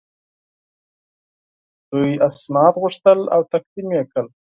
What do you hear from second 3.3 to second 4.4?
او تقدیم یې کړل.